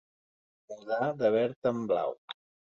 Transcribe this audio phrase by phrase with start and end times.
[0.71, 2.19] Mudar de verd en blau.